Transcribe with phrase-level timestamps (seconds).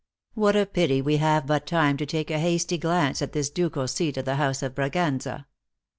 [0.33, 3.87] What a pity we have but time to take a hasty glance at this ducal
[3.87, 5.45] seat of the house of Braganza.